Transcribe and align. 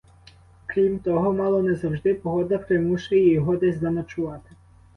Крім 0.65 0.99
того, 0.99 1.33
мало 1.33 1.61
не 1.63 1.75
завжди 1.75 2.13
погода 2.13 2.57
примушує 2.57 3.33
його 3.33 3.55
десь 3.57 3.79
заночувати. 3.79 4.51